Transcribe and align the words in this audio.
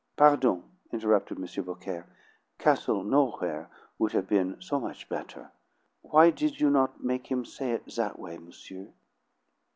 "Pardon," 0.17 0.63
interrupted 0.91 1.37
M. 1.37 1.63
Beaucaire. 1.63 2.07
"'Castle 2.57 3.03
Nowhere' 3.03 3.69
would 3.99 4.13
have 4.13 4.25
been 4.27 4.59
so 4.59 4.79
much 4.79 5.07
better. 5.07 5.51
Why 6.01 6.31
did 6.31 6.59
you 6.59 6.71
not 6.71 7.03
make 7.03 7.27
him 7.29 7.45
say 7.45 7.73
it 7.73 7.85
that 7.97 8.17
way, 8.17 8.39
monsieur?" 8.39 8.93